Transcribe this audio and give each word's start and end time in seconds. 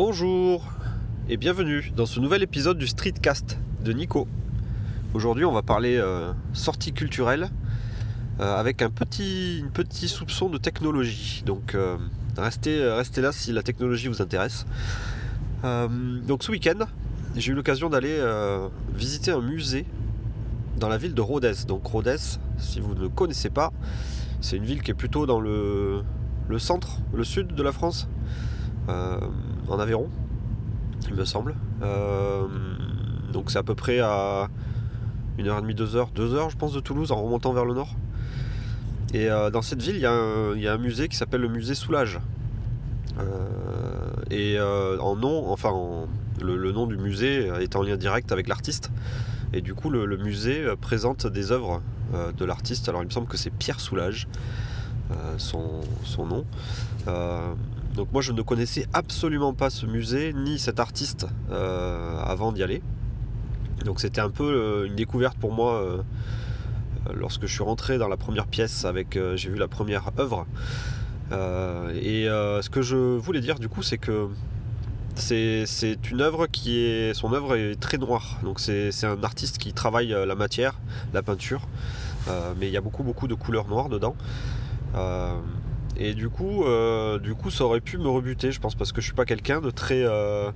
Bonjour 0.00 0.62
et 1.28 1.36
bienvenue 1.36 1.90
dans 1.96 2.06
ce 2.06 2.20
nouvel 2.20 2.44
épisode 2.44 2.78
du 2.78 2.86
Streetcast 2.86 3.58
de 3.84 3.92
Nico. 3.92 4.28
Aujourd'hui 5.12 5.44
on 5.44 5.50
va 5.50 5.62
parler 5.62 5.96
euh, 5.96 6.32
sortie 6.52 6.92
culturelle 6.92 7.50
euh, 8.38 8.56
avec 8.56 8.80
un 8.80 8.90
petit, 8.90 9.64
petit 9.74 10.06
soupçon 10.06 10.50
de 10.50 10.56
technologie. 10.56 11.42
Donc 11.44 11.74
euh, 11.74 11.96
restez, 12.36 12.78
là 13.20 13.32
si 13.32 13.50
la 13.50 13.64
technologie 13.64 14.06
vous 14.06 14.22
intéresse. 14.22 14.66
donc 15.64 16.44
ce 16.44 16.52
week-end 16.52 16.86
j'ai 17.34 17.50
eu 17.50 17.56
l'occasion 17.56 17.90
d'aller 17.90 18.22
visiter 18.94 19.32
un 19.32 19.40
musée 19.40 19.84
dans 20.76 20.88
la 20.88 20.96
ville 20.96 21.14
de 21.14 21.22
Rodez. 21.22 21.64
Donc 21.66 21.84
Rodez, 21.84 22.38
si 22.58 22.78
vous 22.78 22.94
ne 22.94 23.08
connaissez 23.08 23.50
pas, 23.50 23.72
c'est 24.40 24.58
une 24.58 24.64
ville 24.64 24.80
qui 24.80 24.92
est 24.92 25.00
plutôt 25.02 25.26
dans 25.26 25.40
le, 25.40 26.04
le 26.48 26.58
centre, 26.60 27.00
le 27.12 27.24
sud 27.24 27.48
de 27.48 27.62
la 27.64 27.72
France, 27.72 28.08
en 29.68 29.78
Aveyron, 29.78 30.08
il 31.08 31.14
me 31.14 31.24
semble. 31.24 31.54
Euh, 31.82 32.46
donc 33.32 33.50
c'est 33.50 33.58
à 33.58 33.62
peu 33.62 33.74
près 33.74 34.00
à 34.00 34.48
1h30, 35.38 35.74
2h, 35.74 36.12
2h 36.14 36.50
je 36.50 36.56
pense 36.56 36.72
de 36.72 36.80
Toulouse 36.80 37.12
en 37.12 37.22
remontant 37.22 37.52
vers 37.52 37.64
le 37.64 37.74
nord. 37.74 37.94
Et 39.14 39.30
euh, 39.30 39.50
dans 39.50 39.62
cette 39.62 39.80
ville, 39.80 39.96
il 39.96 40.02
y, 40.02 40.06
a 40.68 40.72
un 40.72 40.78
musée 40.78 41.08
qui 41.08 41.16
s'appelle 41.16 41.40
le 41.40 41.48
musée 41.48 41.74
Soulage. 41.74 42.20
et 44.30 44.58
en 44.60 45.16
nom, 45.16 45.50
enfin 45.50 45.72
le, 46.42 46.72
nom 46.72 46.86
du 46.86 46.96
musée 46.96 47.50
est 47.60 47.76
en 47.76 47.82
lien 47.82 47.96
direct 47.96 48.32
avec 48.32 48.48
l'artiste. 48.48 48.90
Et 49.54 49.62
du 49.62 49.74
coup, 49.74 49.88
le, 49.88 50.16
musée 50.18 50.66
présente 50.80 51.26
des 51.26 51.52
œuvres 51.52 51.80
de 52.36 52.44
l'artiste. 52.44 52.88
Alors 52.88 53.02
il 53.02 53.06
me 53.06 53.10
semble 53.10 53.28
que 53.28 53.38
c'est 53.38 53.50
Pierre 53.50 53.80
Soulage. 53.80 54.28
son, 55.38 55.80
nom. 56.18 56.44
Donc 57.98 58.12
moi 58.12 58.22
je 58.22 58.30
ne 58.30 58.42
connaissais 58.42 58.86
absolument 58.92 59.54
pas 59.54 59.70
ce 59.70 59.84
musée 59.84 60.32
ni 60.32 60.60
cet 60.60 60.78
artiste 60.78 61.26
euh, 61.50 62.22
avant 62.22 62.52
d'y 62.52 62.62
aller. 62.62 62.80
Donc 63.84 63.98
c'était 63.98 64.20
un 64.20 64.30
peu 64.30 64.44
euh, 64.44 64.86
une 64.86 64.94
découverte 64.94 65.36
pour 65.36 65.52
moi 65.52 65.82
euh, 65.82 66.02
lorsque 67.12 67.46
je 67.46 67.52
suis 67.52 67.64
rentré 67.64 67.98
dans 67.98 68.06
la 68.06 68.16
première 68.16 68.46
pièce 68.46 68.84
avec 68.84 69.18
j'ai 69.34 69.50
vu 69.50 69.58
la 69.58 69.66
première 69.66 70.12
œuvre. 70.16 70.46
et 71.32 72.26
ce 72.26 72.70
que 72.70 72.82
je 72.82 72.96
voulais 72.96 73.40
dire 73.40 73.58
du 73.58 73.68
coup 73.68 73.82
c'est 73.82 73.98
que 73.98 74.28
c'est 75.16 75.98
une 76.08 76.20
œuvre 76.20 76.46
qui 76.46 76.78
est. 76.78 77.14
Son 77.14 77.32
œuvre 77.32 77.56
est 77.56 77.74
très 77.80 77.98
noire. 77.98 78.38
Donc 78.44 78.60
c'est 78.60 78.92
un 79.02 79.24
artiste 79.24 79.58
qui 79.58 79.72
travaille 79.72 80.10
la 80.10 80.36
matière, 80.36 80.78
la 81.12 81.22
peinture. 81.24 81.66
mais 82.60 82.68
il 82.68 82.72
y 82.72 82.76
a 82.76 82.80
beaucoup 82.80 83.02
beaucoup 83.02 83.26
de 83.26 83.34
couleurs 83.34 83.66
noires 83.66 83.88
dedans. 83.88 84.14
Et 85.98 86.14
du 86.14 86.28
coup, 86.28 86.64
euh, 86.64 87.18
du 87.18 87.34
coup, 87.34 87.50
ça 87.50 87.64
aurait 87.64 87.80
pu 87.80 87.98
me 87.98 88.08
rebuter, 88.08 88.52
je 88.52 88.60
pense, 88.60 88.76
parce 88.76 88.92
que 88.92 89.00
je 89.00 89.06
suis 89.06 89.14
pas 89.14 89.24
quelqu'un 89.24 89.60
de 89.60 89.70
très 89.70 90.04
euh, 90.04 90.52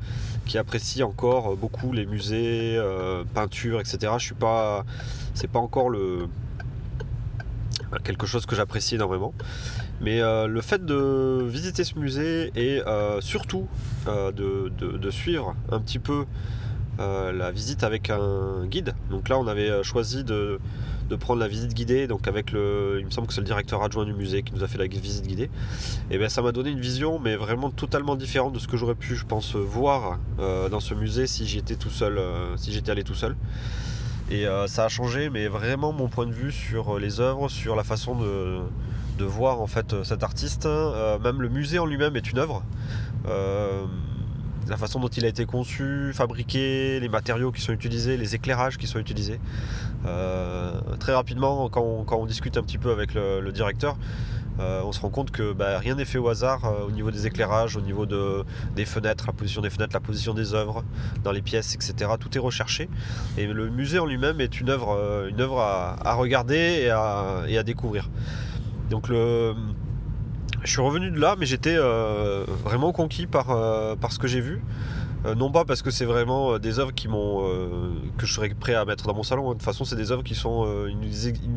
qui 0.47 0.57
apprécie 0.57 1.03
encore 1.03 1.57
beaucoup 1.57 1.93
les 1.93 2.07
musées, 2.07 2.77
euh, 2.77 3.25
peintures, 3.35 3.81
etc. 3.81 4.13
Je 4.19 4.25
suis 4.25 4.35
pas, 4.35 4.85
c'est 5.35 5.51
pas 5.51 5.59
encore 5.59 5.91
le 5.91 6.29
quelque 8.05 8.27
chose 8.27 8.47
que 8.47 8.55
j'apprécie 8.55 8.95
énormément. 8.95 9.35
Mais 10.01 10.21
le 10.21 10.61
fait 10.63 10.85
de 10.85 11.45
visiter 11.47 11.85
ce 11.85 11.99
musée 11.99 12.51
et 12.57 12.81
surtout 13.21 13.69
de, 14.07 15.11
suivre 15.11 15.55
un 15.71 15.79
petit 15.79 15.99
peu 15.99 16.25
la 16.99 17.51
visite 17.51 17.85
avec 17.85 18.09
un 18.09 18.65
guide. 18.65 18.95
Donc 19.11 19.29
là, 19.29 19.39
on 19.39 19.47
avait 19.47 19.83
choisi 19.83 20.25
de 20.25 20.59
de 21.13 21.17
prendre 21.17 21.41
la 21.41 21.49
visite 21.49 21.75
guidée, 21.75 22.07
donc 22.07 22.27
avec 22.27 22.53
le, 22.53 22.97
il 22.99 23.05
me 23.05 23.11
semble 23.11 23.27
que 23.27 23.35
c'est 23.35 23.43
le 23.43 23.47
directeur 23.47 23.83
adjoint 23.83 24.07
du 24.07 24.15
musée 24.15 24.43
qui 24.43 24.55
nous 24.55 24.65
a 24.65 24.67
fait 24.67 24.79
la 24.79 24.87
visite 24.87 25.27
guidée. 25.27 25.51
Et 26.11 26.17
bien 26.17 26.31
ça 26.31 26.41
m'a 26.41 26.53
donné 26.53 26.71
une 26.71 26.81
vision, 26.81 27.19
mais 27.19 27.37
vraiment 27.37 27.71
totalement 27.71 28.17
différente 28.17 28.55
de 28.55 28.59
ce 28.59 28.67
que 28.67 28.79
j'aurais 28.79 28.95
pu, 28.95 29.15
je 29.15 29.27
pense, 29.27 29.55
voir 29.55 30.19
euh, 30.41 30.71
dans 30.71 30.81
ce 30.81 30.95
musée 30.95 31.27
si 31.27 31.47
j'étais 31.47 31.77
tout 31.77 31.91
seul, 31.91 32.17
euh, 32.17 32.57
si 32.57 32.73
j'étais 32.73 32.91
allé 32.91 33.05
tout 33.05 33.15
seul. 33.15 33.37
Et 34.31 34.47
euh, 34.47 34.67
ça 34.67 34.87
a 34.87 34.89
changé, 34.89 35.29
mais 35.29 35.49
vraiment 35.49 35.93
mon 35.93 36.09
point 36.09 36.27
de 36.27 36.33
vue 36.33 36.51
sur 36.51 36.99
les 36.99 37.21
œuvres, 37.21 37.51
sur 37.51 37.77
la 37.77 37.85
façon 37.85 38.15
de, 38.15 38.61
de 39.19 39.25
voir 39.27 39.61
en 39.61 39.67
fait 39.67 40.03
cet 40.05 40.23
artiste. 40.23 40.67
même 41.23 41.43
le 41.43 41.51
musée 41.51 41.79
en 41.79 41.85
lui-même 41.85 42.17
est 42.17 42.31
une 42.33 42.39
œuvre 42.39 42.63
la 44.69 44.77
façon 44.77 45.01
dont 45.01 45.09
il 45.09 45.25
a 45.25 45.29
été 45.29 45.45
conçu, 45.47 46.13
fabriqué, 46.15 47.01
les 47.01 47.09
matériaux 47.09 47.53
qui 47.53 47.61
sont 47.61 47.73
utilisés, 47.73 48.17
les 48.17 48.35
éclairages 48.35 48.79
qui 48.79 48.87
sont 48.87 48.99
utilisés. 48.99 49.41
Euh, 50.07 50.73
très 50.99 51.15
rapidement, 51.15 51.69
quand 51.69 52.05
on, 52.11 52.27
discute 52.27 52.57
un 52.57 52.63
petit 52.63 52.79
peu 52.79 52.91
avec 52.91 53.15
le, 53.15 53.51
directeur, 53.53 53.97
euh, 54.61 54.83
on 54.85 54.93
se 54.93 55.01
rend 55.01 55.09
compte 55.09 55.31
que 55.31 55.53
bah, 55.53 55.79
rien 55.79 55.95
n'est 55.95 56.05
fait 56.05 56.19
au 56.19 56.29
hasard 56.29 56.65
euh, 56.65 56.87
au 56.87 56.91
niveau 56.91 57.11
des 57.11 57.27
éclairages, 57.27 57.77
au 57.77 57.81
niveau 57.81 58.07
des 58.07 58.85
fenêtres, 58.85 59.25
la 59.27 59.33
position 59.33 59.63
des 59.63 59.71
fenêtres, 59.71 59.95
la 59.95 60.01
position 60.01 60.35
des 60.35 60.55
œuvres 60.55 60.85
dans 61.25 61.33
les 61.33 61.43
pièces, 61.43 61.75
etc. 61.75 62.11
Tout 62.21 62.37
est 62.37 62.41
recherché. 62.41 62.89
Et 63.39 63.47
le 63.47 63.71
musée 63.71 63.99
en 63.99 64.07
lui-même 64.07 64.41
est 64.41 64.61
une 64.61 64.71
œuvre, 64.71 65.61
à, 65.61 66.15
regarder 66.15 66.83
et 66.85 66.91
à, 66.91 67.43
et 67.49 67.59
à 67.59 67.63
découvrir. 67.63 68.11
Donc 68.91 69.09
le, 69.09 69.55
je 70.65 70.71
suis 70.71 70.81
revenu 70.81 71.11
de 71.11 71.19
là, 71.19 71.37
mais 71.39 71.47
j'étais 71.47 71.77
euh, 71.77 72.45
vraiment 72.63 72.93
conquis 72.93 73.27
par, 73.27 73.51
euh, 73.51 73.97
par 73.97 74.13
ce 74.13 74.19
que 74.19 74.29
j'ai 74.29 74.41
vu. 74.41 74.63
Euh, 75.25 75.37
non 75.37 75.53
pas 75.53 75.65
parce 75.65 75.83
que 75.83 75.91
c'est 75.93 76.05
vraiment 76.05 76.59
des 76.59 76.81
œuvres 76.81 76.93
qui 76.93 77.07
que 77.07 78.27
je 78.27 78.33
serais 78.33 78.49
prêt 78.51 78.75
à 78.75 78.85
mettre 78.85 79.07
dans 79.07 79.15
mon 79.15 79.23
salon. 79.23 79.47
Hein. 79.47 79.51
De 79.51 79.55
toute 79.55 79.63
façon, 79.63 79.85
c'est 79.85 79.97
des 79.97 80.11
œuvres 80.11 80.25
qui 80.25 80.35
sont. 80.35 80.67
il, 80.89 80.97
me 80.97 81.05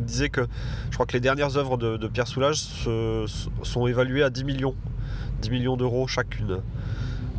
disait, 0.03 0.29
que 0.29 0.47
je 0.89 0.93
crois 0.93 1.05
que 1.05 1.13
les 1.13 1.19
dernières 1.19 1.57
œuvres 1.57 1.77
de, 1.77 2.07
Pierre 2.07 2.27
Soulages 2.27 2.63
sont 3.63 3.87
évaluées 3.87 4.23
à 4.23 4.29
10 4.29 4.43
millions, 4.43 4.75
10 5.41 5.49
millions 5.49 5.77
d'euros 5.77 6.07
chacune. 6.07 6.61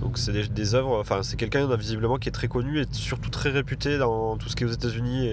Donc 0.01 0.19
c'est 0.19 0.53
des, 0.53 0.75
œuvres. 0.75 0.99
Enfin, 1.01 1.23
c'est 1.23 1.37
quelqu'un 1.37 1.75
visiblement 1.77 2.17
qui 2.17 2.29
est 2.29 2.33
très 2.33 2.49
connu 2.49 2.81
et 2.81 2.87
surtout 2.91 3.31
très 3.31 3.51
réputé 3.51 3.99
dans 3.99 4.37
tout 4.37 4.49
ce 4.49 4.57
qui 4.57 4.65
est 4.65 4.67
aux 4.67 4.73
États-Unis. 4.73 5.31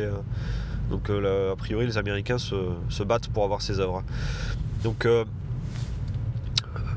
donc 0.92 1.10
a 1.10 1.56
priori, 1.56 1.88
les 1.88 1.98
Américains 1.98 2.38
se, 2.38 2.56
se, 2.90 3.04
battent 3.04 3.30
pour 3.30 3.44
avoir 3.44 3.64
ces 3.64 3.80
œuvres. 3.80 4.04
Donc 4.84 5.08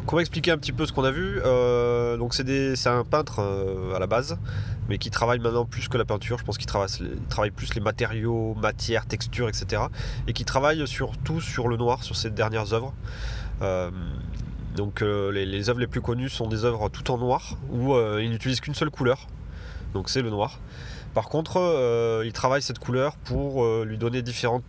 Comment 0.07 0.21
expliquer 0.21 0.53
un 0.53 0.59
petit 0.59 0.71
peu 0.71 0.87
ce 0.87 0.93
qu'on 0.93 1.03
a 1.03 1.11
vu 1.11 1.41
euh, 1.45 2.17
Donc 2.17 2.33
c'est 2.33 2.87
un 2.87 3.03
peintre 3.03 3.41
euh, 3.41 3.97
à 3.97 3.99
la 3.99 4.07
base, 4.07 4.39
mais 4.89 4.99
qui 4.99 5.11
travaille 5.11 5.41
maintenant 5.41 5.65
plus 5.65 5.89
que 5.89 5.99
la 5.99 6.05
peinture. 6.05 6.39
Je 6.39 6.45
pense 6.45 6.59
qu'il 6.59 6.69
travaille, 6.69 7.51
plus 7.51 7.75
les 7.75 7.81
matériaux, 7.81 8.55
matières, 8.55 9.07
textures, 9.07 9.49
etc. 9.49 9.83
Et 10.29 10.33
qui 10.33 10.45
travaille 10.45 10.87
surtout 10.87 11.41
sur 11.41 11.67
le 11.67 11.77
noir, 11.77 12.05
sur 12.05 12.15
ses 12.15 12.31
dernières 12.31 12.73
œuvres. 12.73 12.95
Euh, 13.63 13.91
donc 14.77 15.01
les, 15.01 15.71
œuvres 15.71 15.81
les 15.81 15.89
plus 15.89 16.03
connues 16.03 16.29
sont 16.29 16.47
des 16.47 16.65
œuvres 16.65 16.89
tout 16.89 17.11
en 17.11 17.19
noir, 17.19 17.57
où 17.71 17.97
il 18.21 18.31
n'utilise 18.31 18.61
qu'une 18.61 18.75
seule 18.75 18.91
couleur. 18.91 19.27
Donc 19.93 20.09
c'est 20.09 20.23
le 20.23 20.31
noir. 20.31 20.61
Par 21.15 21.29
contre, 21.29 22.23
il 22.25 22.33
travaille 22.33 22.63
cette 22.63 22.79
couleur 22.79 23.17
pour 23.17 23.67
lui 23.85 23.99
donner 23.99 24.21
différents 24.21 24.61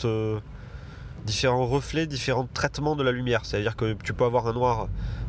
reflets, 1.27 2.07
différents 2.07 2.47
traitements 2.51 2.95
de 2.95 3.03
la 3.03 3.11
lumière. 3.11 3.41
C'est-à-dire 3.43 3.75
que 3.75 3.93
tu 4.01 4.13
peux 4.13 4.23
avoir 4.23 4.47
un 4.47 4.53
noir 4.53 4.87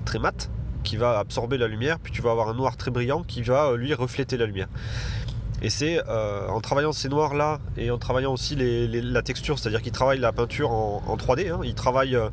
très 0.08 0.19
mat 0.19 0.50
qui 0.84 0.96
va 0.96 1.19
absorber 1.19 1.58
la 1.58 1.69
lumière, 1.69 1.98
puis 1.98 2.10
tu 2.10 2.22
vas 2.22 2.30
avoir 2.30 2.48
un 2.48 2.54
noir 2.54 2.78
très 2.78 2.91
brillant 2.91 3.22
qui 3.22 3.42
va 3.42 3.66
euh, 3.66 3.76
lui 3.76 3.92
refléter 3.92 4.38
la 4.38 4.46
lumière. 4.46 4.69
Et 5.60 5.69
c'est 5.69 6.00
euh, 6.08 6.48
en 6.48 6.60
travaillant 6.62 6.92
ces 6.92 7.10
noirs 7.10 7.34
là 7.34 7.58
et 7.76 7.91
en 7.91 7.98
travaillant 7.98 8.32
aussi 8.32 8.56
la 8.56 9.22
texture, 9.22 9.58
c'est-à-dire 9.58 9.82
qu'il 9.82 9.92
travaille 9.92 10.19
la 10.19 10.32
peinture 10.32 10.70
en, 10.70 11.16
3D. 11.16 11.52
Hein. 11.52 11.60
il 11.62 11.74
travaille, 11.74 12.16
euh, 12.16 12.30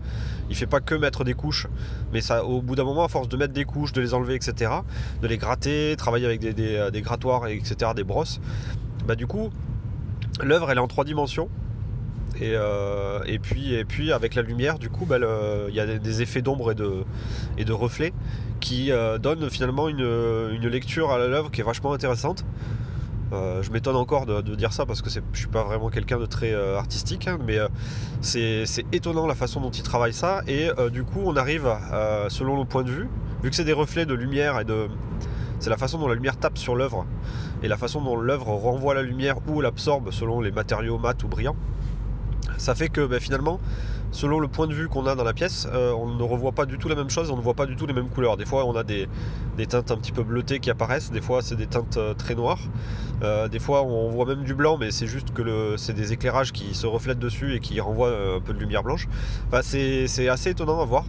il 0.49 0.55
fait 0.55 0.67
pas 0.67 0.79
que 0.79 0.95
mettre 0.95 1.25
des 1.25 1.33
couches, 1.33 1.67
mais 2.13 2.21
ça, 2.21 2.45
au 2.45 2.61
bout 2.61 2.75
d'un 2.75 2.85
moment, 2.85 3.03
à 3.03 3.09
force 3.09 3.27
de 3.27 3.35
mettre 3.35 3.51
des 3.51 3.65
couches, 3.65 3.91
de 3.91 3.99
les 3.99 4.13
enlever, 4.13 4.35
etc., 4.35 4.71
de 5.21 5.27
les 5.27 5.37
gratter, 5.37 5.95
travailler 5.97 6.25
avec 6.25 6.39
des, 6.39 6.53
des 6.53 7.01
grattoirs, 7.01 7.47
etc., 7.47 7.91
des 7.93 8.05
brosses, 8.05 8.39
bah 9.05 9.15
du 9.15 9.27
coup, 9.27 9.49
l'œuvre 10.41 10.71
elle 10.71 10.77
est 10.77 10.81
en 10.81 10.87
trois 10.87 11.03
dimensions 11.03 11.49
euh, 12.41 13.19
et, 13.25 13.39
puis, 13.39 14.11
avec 14.11 14.35
la 14.35 14.41
lumière, 14.41 14.79
du 14.79 14.89
coup, 14.89 15.05
bah, 15.05 15.17
il 15.69 15.75
y 15.75 15.79
a 15.79 15.85
des 15.85 16.21
effets 16.21 16.41
d'ombre 16.41 16.71
et 16.71 16.75
de, 16.75 17.03
et 17.57 17.65
de 17.65 17.73
reflets 17.73 18.13
qui 18.59 18.91
euh, 18.91 19.17
donnent 19.17 19.49
finalement 19.49 19.87
une, 19.89 20.67
lecture 20.67 21.11
à 21.11 21.17
l'œuvre 21.17 21.51
qui 21.51 21.61
est 21.61 21.63
vachement 21.63 21.93
intéressante. 21.93 22.45
Euh, 23.33 23.63
je 23.63 23.71
m'étonne 23.71 23.95
encore 23.95 24.25
de, 24.25 24.55
dire 24.55 24.71
ça 24.71 24.85
parce 24.85 25.01
que 25.01 25.09
je 25.09 25.19
suis 25.33 25.47
pas 25.47 25.63
vraiment 25.63 25.89
quelqu'un 25.89 26.19
de 26.19 26.25
très 26.25 26.53
artistique, 26.53 27.27
hein, 27.27 27.37
mais 27.45 27.57
c'est 28.21 28.85
étonnant 28.91 29.27
la 29.27 29.35
façon 29.35 29.61
dont 29.61 29.71
il 29.71 29.83
travaille 29.83 30.13
ça. 30.13 30.41
Et 30.47 30.69
du 30.91 31.03
coup, 31.03 31.21
on 31.25 31.35
arrive, 31.35 31.67
selon 32.29 32.57
le 32.57 32.65
point 32.65 32.83
de 32.83 32.91
vue, 32.91 33.09
vu 33.43 33.49
que 33.49 33.55
c'est 33.55 33.65
des 33.65 33.73
reflets 33.73 34.05
de 34.05 34.13
lumière 34.13 34.59
et 34.59 34.65
de. 34.65 34.87
C'est 35.59 35.69
la 35.69 35.77
façon 35.77 35.97
dont 35.97 36.07
la 36.07 36.15
lumière 36.15 36.37
tape 36.37 36.57
sur 36.57 36.75
l'œuvre 36.75 37.05
et 37.63 37.67
la 37.67 37.77
façon 37.77 38.01
dont 38.01 38.17
l'œuvre 38.17 38.49
renvoie 38.49 38.93
la 38.93 39.01
lumière 39.01 39.37
ou 39.47 39.61
l'absorbe 39.61 40.11
selon 40.11 40.41
les 40.41 40.51
matériaux 40.51 40.97
mat 40.97 41.23
ou 41.23 41.27
brillants 41.27 41.55
ça 42.57 42.75
fait 42.75 42.89
que 42.89 43.05
ben, 43.05 43.19
finalement, 43.19 43.59
selon 44.15 44.39
le 44.39 44.47
point 44.47 44.65
de 44.65 44.73
vue 44.73 44.87
qu'on 44.87 45.05
a 45.05 45.15
dans 45.15 45.23
la 45.23 45.33
pièce, 45.33 45.67
euh, 45.73 45.91
on 45.91 46.15
ne 46.15 46.23
revoit 46.23 46.53
pas 46.53 46.65
du 46.65 46.77
tout 46.77 46.87
la 46.87 46.95
même 46.95 47.09
chose, 47.09 47.29
on 47.31 47.37
ne 47.37 47.41
voit 47.41 47.53
pas 47.53 47.65
du 47.65 47.75
tout 47.75 47.85
les 47.85 47.93
mêmes 47.93 48.07
couleurs. 48.07 48.37
Des 48.37 48.45
fois, 48.45 48.65
on 48.65 48.75
a 48.75 48.83
des, 48.83 49.07
teintes 49.67 49.91
un 49.91 49.97
petit 49.97 50.13
peu 50.13 50.23
bleutées 50.23 50.59
qui 50.59 50.69
apparaissent, 50.69 51.11
des 51.11 51.21
fois, 51.21 51.41
c'est 51.41 51.55
des 51.55 51.67
teintes 51.67 51.97
euh, 51.97 52.13
très 52.13 52.33
noires. 52.33 52.61
Euh, 53.23 53.47
des 53.47 53.59
fois, 53.59 53.83
on 53.83 54.09
voit 54.09 54.25
même 54.25 54.43
du 54.43 54.55
blanc, 54.55 54.77
mais 54.77 54.91
c'est 54.91 55.07
juste 55.07 55.33
que 55.33 55.75
c'est 55.77 55.93
des 55.93 56.13
éclairages 56.13 56.53
qui 56.53 56.73
se 56.73 56.87
reflètent 56.87 57.19
dessus 57.19 57.55
et 57.55 57.59
qui 57.59 57.79
renvoient 57.79 58.13
un 58.37 58.39
peu 58.39 58.53
de 58.53 58.59
lumière 58.59 58.83
blanche. 58.83 59.07
c'est 59.61 60.29
assez 60.29 60.51
étonnant 60.51 60.81
à 60.81 60.85
voir. 60.85 61.05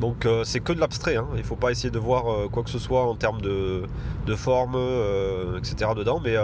Donc 0.00 0.26
c'est 0.44 0.60
que 0.60 0.72
de 0.72 0.80
l'abstrait, 0.80 1.16
hein. 1.16 1.26
il 1.34 1.40
ne 1.40 1.44
faut 1.44 1.56
pas 1.56 1.70
essayer 1.70 1.90
de 1.90 1.98
voir 1.98 2.48
quoi 2.50 2.62
que 2.62 2.70
ce 2.70 2.78
soit 2.78 3.06
en 3.06 3.14
termes 3.14 3.42
de, 3.42 3.82
de 4.26 4.34
forme, 4.34 4.76
etc. 5.58 5.90
dedans, 5.96 6.20
mais 6.22 6.36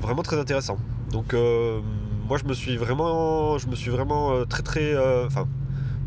vraiment 0.00 0.22
très 0.22 0.38
intéressant. 0.38 0.78
Donc 1.12 1.32
moi 1.32 2.38
je 2.38 2.44
me 2.44 2.54
suis 2.54 2.76
vraiment, 2.76 3.58
je 3.58 3.68
me 3.68 3.76
suis 3.76 3.90
vraiment 3.90 4.44
très 4.46 4.62
très, 4.62 4.94
enfin 5.26 5.46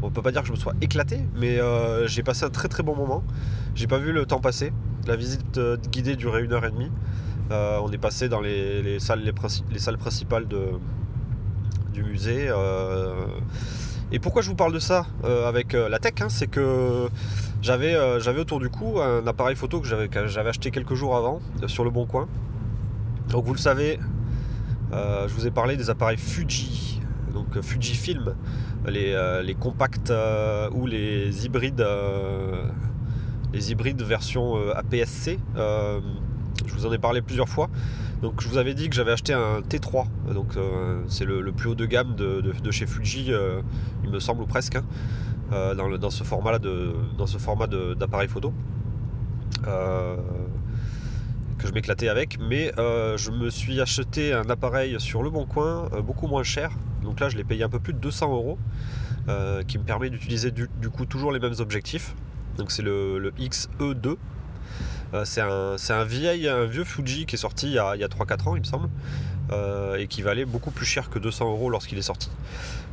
on 0.03 0.09
peut 0.09 0.21
pas 0.21 0.31
dire 0.31 0.41
que 0.41 0.47
je 0.47 0.53
me 0.53 0.57
sois 0.57 0.73
éclaté, 0.81 1.21
mais 1.35 1.59
j'ai 2.05 2.23
passé 2.23 2.45
un 2.45 2.49
très 2.49 2.67
très 2.67 2.83
bon 2.83 2.95
moment. 2.95 3.23
J'ai 3.75 3.87
pas 3.87 3.97
vu 3.97 4.11
le 4.11 4.25
temps 4.25 4.39
passer. 4.39 4.73
La 5.07 5.15
visite 5.15 5.59
guidée 5.89 6.15
durait 6.15 6.43
une 6.43 6.53
heure 6.53 6.65
et 6.65 6.71
demie. 6.71 6.91
on 7.49 7.91
est 7.91 7.97
passé 7.97 8.29
dans 8.29 8.41
les, 8.41 8.99
salles, 8.99 9.23
les, 9.71 9.79
salles 9.79 9.97
principales 9.97 10.47
de, 10.47 10.67
du 11.93 12.03
musée. 12.03 12.51
Et 14.11 14.19
pourquoi 14.19 14.41
je 14.41 14.49
vous 14.49 14.55
parle 14.55 14.73
de 14.73 14.79
ça 14.79 15.05
euh, 15.23 15.47
avec 15.47 15.73
euh, 15.73 15.87
la 15.87 15.97
tech 15.97 16.15
hein, 16.19 16.27
C'est 16.27 16.47
que 16.47 16.59
euh, 16.59 17.09
j'avais 17.61 18.39
autour 18.39 18.59
du 18.59 18.69
cou 18.69 18.99
un 18.99 19.25
appareil 19.25 19.55
photo 19.55 19.79
que 19.79 19.87
j'avais 19.87 20.49
acheté 20.49 20.69
quelques 20.69 20.95
jours 20.95 21.15
avant 21.15 21.39
sur 21.67 21.85
le 21.85 21.91
Bon 21.91 22.05
Coin. 22.05 22.27
Donc 23.29 23.45
vous 23.45 23.53
le 23.53 23.59
savez, 23.59 23.99
je 24.91 25.33
vous 25.33 25.47
ai 25.47 25.51
parlé 25.51 25.77
des 25.77 25.89
appareils 25.89 26.17
Fuji, 26.17 27.01
donc 27.33 27.61
Fujifilm, 27.61 28.35
les, 28.87 29.41
les 29.43 29.55
compacts 29.55 30.13
ou 30.73 30.85
les 30.85 31.45
hybrides, 31.45 31.85
les 33.53 33.71
hybrides 33.71 34.01
version 34.01 34.55
APS-C. 34.73 35.39
je 35.55 36.73
vous 36.73 36.85
en 36.85 36.93
ai 36.93 36.97
parlé 36.97 37.21
plusieurs 37.21 37.49
fois. 37.49 37.69
Donc 38.21 38.39
je 38.41 38.47
vous 38.47 38.57
avais 38.57 38.75
dit 38.75 38.87
que 38.87 38.95
j'avais 38.95 39.11
acheté 39.11 39.33
un 39.33 39.61
T3, 39.61 40.05
donc 40.33 40.55
euh, 40.55 41.01
c'est 41.07 41.25
le, 41.25 41.51
plus 41.51 41.69
haut 41.69 41.75
de 41.75 41.85
gamme 41.87 42.15
de, 42.15 42.71
chez 42.71 42.85
Fuji, 42.85 43.33
euh, 43.33 43.61
il 44.03 44.11
me 44.11 44.19
semble 44.19 44.43
ou 44.43 44.45
presque, 44.45 44.75
hein, 44.75 44.83
euh, 45.51 45.73
dans, 45.97 46.09
ce 46.11 46.23
format 46.23 46.59
de, 46.59 46.93
dans 47.17 47.25
ce 47.25 47.39
format 47.39 47.65
d'appareil 47.67 48.27
photo. 48.27 48.53
Que 51.61 51.67
je 51.67 51.73
m'éclatais 51.73 52.09
avec, 52.09 52.39
mais 52.39 52.71
je 52.77 53.31
me 53.31 53.49
suis 53.49 53.79
acheté 53.79 54.33
un 54.33 54.49
appareil 54.49 54.99
sur 54.99 55.23
le 55.23 55.29
bon 55.29 55.45
coin, 55.45 55.89
beaucoup 56.03 56.27
moins 56.27 56.43
cher. 56.43 56.71
Donc 57.03 57.19
là, 57.19 57.29
je 57.29 57.37
l'ai 57.37 57.43
payé 57.43 57.63
un 57.63 57.69
peu 57.69 57.79
plus 57.79 57.93
de 57.93 57.99
200 57.99 58.31
euros, 58.33 58.57
qui 59.67 59.77
me 59.77 59.83
permet 59.83 60.09
d'utiliser 60.09 60.51
du, 60.51 60.67
coup 60.91 61.05
toujours 61.05 61.31
les 61.31 61.39
mêmes 61.39 61.55
objectifs. 61.59 62.15
Donc 62.57 62.71
c'est 62.71 62.81
le, 62.81 63.17
le 63.19 63.31
XE2, 63.31 64.17
euh, 65.13 65.25
c'est 65.77 65.93
un, 65.93 66.03
vieil, 66.05 66.47
un 66.47 66.65
vieux 66.65 66.83
Fuji 66.83 67.25
qui 67.25 67.35
est 67.35 67.39
sorti 67.39 67.67
il 67.67 67.73
y 67.73 67.79
a, 67.79 67.95
3-4 67.95 68.49
ans, 68.49 68.55
il 68.55 68.61
me 68.61 68.65
semble, 68.65 68.89
euh, 69.51 69.97
et 69.97 70.07
qui 70.07 70.21
valait 70.21 70.45
beaucoup 70.45 70.71
plus 70.71 70.85
cher 70.85 71.09
que 71.09 71.19
200 71.19 71.49
euros 71.49 71.69
lorsqu'il 71.69 71.97
est 71.97 72.03
sorti. 72.03 72.29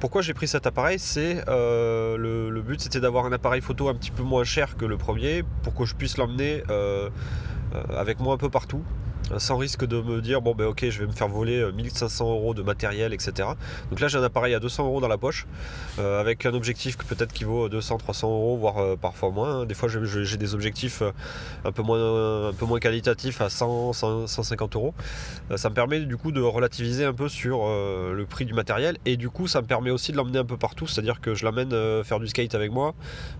Pourquoi 0.00 0.22
j'ai 0.22 0.34
pris 0.34 0.48
cet 0.48 0.66
appareil? 0.66 0.98
C'est 0.98 1.44
euh, 1.48 2.16
le, 2.16 2.62
but, 2.62 2.80
c'était 2.80 3.00
d'avoir 3.00 3.26
un 3.26 3.32
appareil 3.32 3.60
photo 3.60 3.88
un 3.88 3.94
petit 3.94 4.10
peu 4.10 4.22
moins 4.22 4.44
cher 4.44 4.76
que 4.76 4.84
le 4.84 4.96
premier, 4.96 5.44
pour 5.62 5.74
que 5.74 5.84
je 5.84 5.94
puisse 5.94 6.16
l'emmener 6.16 6.62
avec 7.96 8.20
moi 8.20 8.34
un 8.34 8.38
peu 8.38 8.48
partout 8.48 8.82
sans 9.36 9.58
risque 9.58 9.84
de 9.84 10.00
me 10.00 10.20
dire 10.22 10.40
bon 10.40 10.54
ben 10.54 10.66
ok 10.66 10.88
je 10.88 11.00
vais 11.00 11.06
me 11.06 11.12
faire 11.12 11.28
voler 11.28 11.70
1500 11.72 12.25
euh, 12.25 12.32
euros 12.32 12.54
de 12.54 12.62
matériel 12.62 13.12
etc 13.12 13.50
donc 13.90 14.00
là 14.00 14.08
j'ai 14.08 14.19
un 14.19 14.22
appareil 14.22 14.54
à 14.54 14.60
200 14.60 14.86
euros 14.86 15.00
dans 15.00 15.08
la 15.08 15.19
poche 15.19 15.46
euh, 15.98 16.20
avec 16.20 16.46
un 16.46 16.54
objectif 16.54 16.96
que 16.96 17.04
peut-être 17.04 17.32
qui 17.32 17.44
vaut 17.44 17.69
200 17.69 17.98
300 17.98 18.28
euros 18.28 18.56
voire 18.56 18.78
euh, 18.78 18.96
parfois 18.96 19.30
moins. 19.30 19.66
Des 19.66 19.75
fois 19.75 19.88
j'ai 19.88 20.36
des 20.36 20.54
objectifs 20.54 21.02
un 21.64 21.72
peu 21.72 21.82
moins 21.82 22.48
un 22.48 22.52
peu 22.52 22.64
moins 22.64 22.78
qualitatifs 22.78 23.40
à 23.40 23.48
100, 23.48 23.92
150 23.92 24.76
euros. 24.76 24.94
Ça 25.56 25.69
me 25.70 25.75
permet 25.75 26.00
du 26.00 26.16
coup 26.16 26.32
de 26.32 26.40
relativiser 26.40 27.04
un 27.04 27.12
peu 27.12 27.28
sur 27.28 27.66
le 27.66 28.25
prix 28.26 28.44
du 28.44 28.54
matériel. 28.54 28.98
Et 29.06 29.16
du 29.16 29.30
coup 29.30 29.46
ça 29.46 29.60
me 29.60 29.66
permet 29.66 29.90
aussi 29.90 30.12
de 30.12 30.16
l'emmener 30.16 30.38
un 30.38 30.44
peu 30.44 30.56
partout. 30.56 30.86
C'est 30.86 31.00
à 31.00 31.02
dire 31.02 31.20
que 31.20 31.34
je 31.34 31.44
l'emmène 31.44 31.70
faire 32.04 32.20
du 32.20 32.28
skate 32.28 32.54
avec 32.54 32.70
moi. 32.70 32.94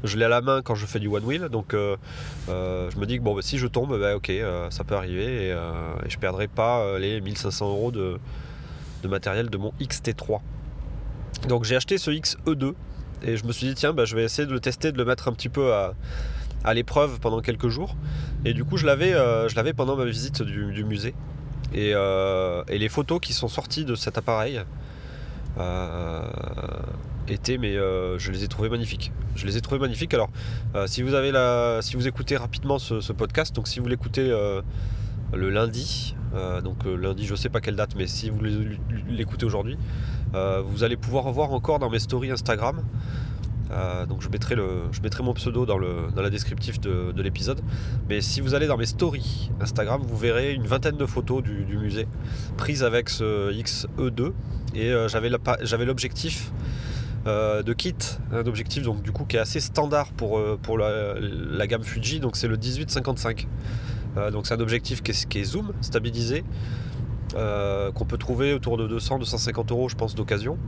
Je 0.05 0.17
l'ai 0.17 0.25
à 0.25 0.29
la 0.29 0.41
main 0.41 0.63
quand 0.63 0.75
je 0.75 0.87
fais 0.87 0.99
du 0.99 1.09
one 1.09 1.25
wheel. 1.25 1.49
Donc 1.49 1.73
je 1.73 2.99
me 2.99 3.05
dis 3.05 3.19
que 3.19 3.23
bon 3.23 3.35
ben, 3.35 3.43
si 3.43 3.59
je 3.59 3.67
tombe 3.67 3.99
ben, 3.99 4.17
ok 4.17 4.33
ça 4.71 4.85
peut 4.85 4.97
arriver 4.97 5.55
et 6.05 6.11
je 6.11 6.19
perdrai 6.19 6.49
pas 6.49 6.81
euh, 6.81 6.99
les 6.99 7.21
1500 7.21 7.69
euros 7.69 7.91
de, 7.91 8.19
matériel 9.05 9.51
de 9.51 9.57
mon 9.57 9.73
XT3. 9.81 10.41
Donc 11.49 11.65
j'ai 11.65 11.77
acheté 11.77 11.99
ce 11.99 12.11
XE2 12.11 12.75
et 13.23 13.37
je 13.37 13.45
me 13.45 13.53
suis 13.53 13.69
dit 13.69 13.75
tiens 13.75 13.93
bah, 13.93 14.05
je 14.05 14.17
vais 14.17 14.25
essayer 14.25 14.47
de 14.47 14.53
le 14.53 14.61
tester, 14.61 14.93
de 14.93 14.99
le 14.99 15.05
mettre 15.05 15.29
un 15.29 15.33
petit 15.33 15.49
peu 15.49 15.73
à, 15.73 15.95
l'épreuve 16.75 17.21
pendant 17.21 17.41
quelques 17.41 17.69
jours. 17.69 17.97
Et 18.45 18.55
du 18.55 18.65
coup 18.65 18.77
je 18.77 18.87
l'avais 18.87 19.13
euh, 19.15 19.49
pendant 19.77 19.97
ma 19.97 20.05
visite 20.05 20.43
du, 20.43 20.85
musée. 20.85 21.15
Et, 21.73 21.95
les 22.69 22.89
photos 22.89 23.21
qui 23.21 23.33
sont 23.33 23.49
sorties 23.49 23.85
de 23.85 23.95
cet 23.95 24.19
appareil 24.19 24.61
étaient 27.29 27.59
mais 27.59 27.75
je 27.75 28.31
les 28.31 28.45
ai 28.45 28.49
trouvées 28.49 28.69
magnifiques. 28.69 29.13
Je 29.37 29.47
les 29.47 29.57
ai 29.57 29.61
trouvées 29.61 29.81
magnifiques. 29.81 30.13
Alors 30.15 30.31
si 30.87 31.03
vous 31.03 31.15
avez 31.15 31.31
la, 31.31 31.79
si 31.83 31.97
vous 31.97 32.09
écoutez 32.09 32.37
rapidement 32.37 32.79
ce 32.79 33.13
podcast, 33.13 33.55
donc 33.55 33.69
si 33.69 33.81
vous 33.81 33.87
l'écoutez 33.87 34.33
le 35.33 35.51
lundi. 35.51 36.15
Euh, 36.35 36.61
donc 36.61 36.87
euh, 36.87 36.97
lundi, 36.97 37.27
je 37.27 37.35
sais 37.35 37.49
pas 37.49 37.61
quelle 37.61 37.77
date, 37.77 37.95
mais 37.97 38.07
si 38.07 38.31
vous 38.31 38.41
l'écoutez 39.09 39.47
aujourd'hui, 39.47 39.77
euh, 40.35 40.63
vous 40.65 40.85
allez 40.85 40.97
pouvoir 40.97 41.31
voir 41.33 41.53
encore 41.53 41.79
dans 41.79 41.91
mes 41.91 41.99
stories 41.99 42.31
Instagram. 42.31 42.83
donc 44.09 44.23
je 44.23 44.29
mettrai, 44.29 44.55
le, 44.55 44.85
je 44.93 45.01
mettrai 45.03 45.23
mon 45.23 45.35
pseudo 45.35 45.67
dans, 45.67 45.79
le, 45.79 46.11
dans 46.15 46.23
la 46.23 46.31
descriptive 46.31 46.81
de, 46.81 47.23
l'épisode. 47.23 47.61
Mais 48.09 48.21
si 48.21 48.41
vous 48.41 48.55
allez 48.55 48.67
dans 48.67 48.77
mes 48.79 48.87
stories 48.87 49.51
Instagram, 49.61 50.03
vous 50.03 50.17
verrez 50.17 50.55
une 50.55 50.67
vingtaine 50.67 50.97
de 50.97 51.07
photos 51.07 51.43
du, 51.43 51.77
musée 51.77 52.07
prises 52.57 52.83
avec 52.83 53.09
ce 53.09 53.53
XE2. 53.53 54.33
Et 54.75 54.93
j'avais 55.09 55.85
l'objectif 55.85 56.53
de 57.27 57.73
kit, 57.75 57.95
un 58.33 58.47
objectif 58.47 58.83
donc 58.85 59.03
du 59.03 59.13
coup 59.13 59.25
qui 59.27 59.37
est 59.37 59.41
assez 59.41 59.61
standard 59.61 60.13
pour, 60.13 60.41
pour 60.63 60.79
la, 60.79 61.15
la 61.21 61.67
gamme 61.67 61.85
Fuji, 61.85 62.21
donc 62.21 62.37
c'est 62.37 62.49
le 62.49 62.57
1855. 62.57 63.47
Euh, 64.17 64.31
donc 64.31 64.47
c'est 64.47 64.55
un 64.55 64.61
objectif 64.61 65.03
qui 65.03 65.39
est, 65.39 65.45
zoom, 65.45 65.73
stabilisé, 65.81 66.45
euh, 67.37 67.93
qu'on 67.93 68.05
peut 68.05 68.19
trouver 68.19 68.53
autour 68.55 68.77
de 68.77 68.99
200-250 68.99 69.71
euros 69.71 69.89
je 69.89 69.97
pense 69.97 70.15
d'occasion. 70.15 70.59